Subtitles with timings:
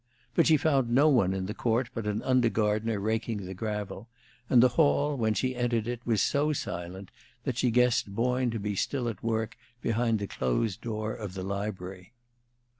[0.33, 4.07] But she found no one in the court but an under gardener raking the gravel,
[4.49, 7.11] and the hall, when she entered it, was so silent
[7.43, 11.43] that she guessed Boyne to be still at work behind the closed door of the
[11.43, 12.13] library.